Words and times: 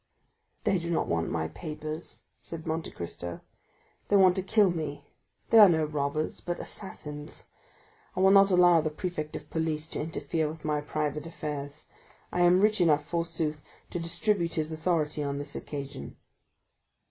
"They 0.63 0.79
do 0.79 0.89
not 0.89 1.07
want 1.07 1.29
my 1.29 1.47
papers," 1.49 2.23
said 2.39 2.65
Monte 2.65 2.89
Cristo, 2.89 3.41
"they 4.07 4.15
want 4.15 4.35
to 4.35 4.41
kill 4.41 4.71
me; 4.71 5.05
they 5.51 5.59
are 5.59 5.69
no 5.69 5.85
robbers, 5.85 6.41
but 6.41 6.57
assassins. 6.57 7.49
I 8.15 8.21
will 8.21 8.31
not 8.31 8.49
allow 8.49 8.81
the 8.81 8.89
prefect 8.89 9.35
of 9.35 9.51
police 9.51 9.85
to 9.89 10.01
interfere 10.01 10.49
with 10.49 10.65
my 10.65 10.81
private 10.81 11.27
affairs. 11.27 11.85
I 12.31 12.41
am 12.41 12.61
rich 12.61 12.81
enough, 12.81 13.05
forsooth, 13.05 13.61
to 13.91 13.99
distribute 13.99 14.55
his 14.55 14.71
authority 14.73 15.21
on 15.21 15.37
this 15.37 15.55
occasion." 15.55 16.17